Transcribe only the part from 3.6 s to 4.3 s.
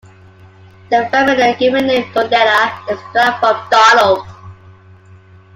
"Donald".